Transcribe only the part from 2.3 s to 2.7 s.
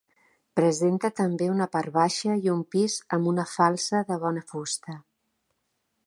i un